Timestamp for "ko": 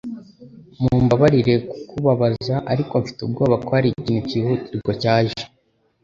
3.65-3.69